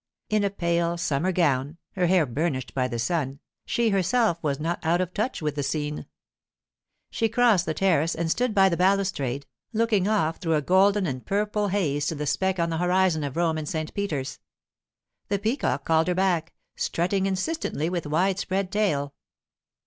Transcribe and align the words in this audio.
In 0.31 0.43
a 0.43 0.49
pale 0.49 0.97
summer 0.97 1.31
gown, 1.31 1.77
her 1.91 2.07
hair 2.07 2.25
burnished 2.25 2.73
by 2.73 2.87
the 2.87 2.97
sun, 2.97 3.37
she 3.67 3.89
herself 3.89 4.41
was 4.41 4.59
not 4.59 4.83
out 4.83 4.99
of 4.99 5.13
touch 5.13 5.43
with 5.43 5.53
the 5.53 5.61
scene. 5.61 6.07
She 7.11 7.29
crossed 7.29 7.67
the 7.67 7.75
terrace 7.75 8.15
and 8.15 8.27
stood 8.31 8.55
by 8.55 8.67
the 8.67 8.75
balustrade, 8.75 9.45
looking 9.73 10.07
off 10.07 10.37
through 10.37 10.55
a 10.55 10.61
golden 10.63 11.05
and 11.05 11.23
purple 11.23 11.67
haze 11.67 12.07
to 12.07 12.15
the 12.15 12.25
speck 12.25 12.57
on 12.57 12.71
the 12.71 12.79
horizon 12.79 13.23
of 13.23 13.37
Rome 13.37 13.59
and 13.59 13.69
St. 13.69 13.93
Peter's. 13.93 14.39
The 15.27 15.37
peacock 15.37 15.85
called 15.85 16.07
her 16.07 16.15
back, 16.15 16.53
strutting 16.75 17.27
insistently 17.27 17.87
with 17.87 18.07
wide 18.07 18.39
spread 18.39 18.71
tail. 18.71 19.13